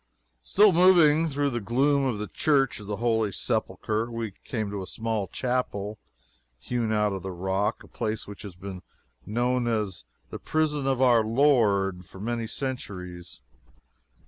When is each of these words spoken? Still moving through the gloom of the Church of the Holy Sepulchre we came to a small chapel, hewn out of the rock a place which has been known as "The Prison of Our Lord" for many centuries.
Still 0.41 0.71
moving 0.73 1.27
through 1.27 1.51
the 1.51 1.59
gloom 1.61 2.05
of 2.05 2.17
the 2.17 2.25
Church 2.25 2.79
of 2.79 2.87
the 2.87 2.95
Holy 2.95 3.31
Sepulchre 3.31 4.09
we 4.11 4.31
came 4.43 4.71
to 4.71 4.81
a 4.81 4.87
small 4.87 5.27
chapel, 5.27 5.99
hewn 6.57 6.91
out 6.91 7.13
of 7.13 7.21
the 7.21 7.29
rock 7.29 7.83
a 7.83 7.87
place 7.87 8.25
which 8.25 8.41
has 8.41 8.55
been 8.55 8.81
known 9.27 9.67
as 9.67 10.03
"The 10.31 10.39
Prison 10.39 10.87
of 10.87 11.03
Our 11.03 11.23
Lord" 11.23 12.03
for 12.05 12.19
many 12.19 12.47
centuries. 12.47 13.41